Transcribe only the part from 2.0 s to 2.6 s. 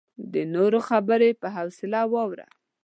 واوره.